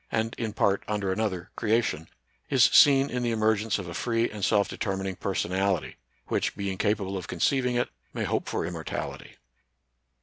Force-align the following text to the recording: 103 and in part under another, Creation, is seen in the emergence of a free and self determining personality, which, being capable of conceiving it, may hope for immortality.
103 0.09 0.19
and 0.43 0.47
in 0.47 0.51
part 0.51 0.83
under 0.87 1.11
another, 1.11 1.51
Creation, 1.55 2.09
is 2.49 2.63
seen 2.63 3.07
in 3.11 3.21
the 3.21 3.29
emergence 3.29 3.77
of 3.77 3.87
a 3.87 3.93
free 3.93 4.27
and 4.31 4.43
self 4.43 4.67
determining 4.67 5.15
personality, 5.15 5.95
which, 6.25 6.55
being 6.55 6.79
capable 6.79 7.17
of 7.19 7.27
conceiving 7.27 7.75
it, 7.75 7.89
may 8.11 8.23
hope 8.23 8.49
for 8.49 8.65
immortality. 8.65 9.35